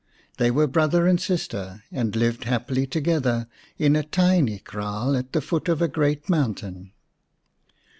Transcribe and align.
They 0.37 0.49
were 0.49 0.65
brother 0.65 1.05
and 1.05 1.21
sister 1.21 1.83
and 1.91 2.15
lived 2.15 2.45
happily 2.45 2.87
to 2.87 2.99
gether 2.99 3.45
in 3.77 3.95
a 3.95 4.01
tiny 4.01 4.57
kraal 4.57 5.15
at 5.15 5.31
the 5.31 5.41
foot 5.41 5.69
of 5.69 5.79
a 5.79 5.87
great 5.87 6.27
mountain. 6.27 6.91